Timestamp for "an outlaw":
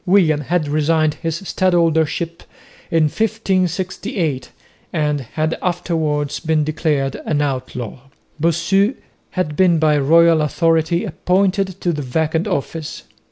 7.27-7.99